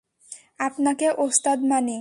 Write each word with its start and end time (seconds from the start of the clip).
আপনাকে 0.59 1.07
ওস্তাদ 1.17 1.59
মানি। 1.63 1.89